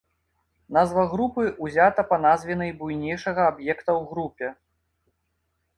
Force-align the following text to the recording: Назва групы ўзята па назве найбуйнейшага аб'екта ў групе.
Назва 0.77 1.03
групы 1.11 1.43
ўзята 1.65 2.01
па 2.13 2.17
назве 2.25 2.53
найбуйнейшага 2.63 3.41
аб'екта 3.53 3.79
ў 3.99 4.01
групе. 4.15 4.47